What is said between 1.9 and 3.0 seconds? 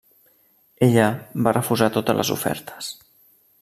totes les ofertes.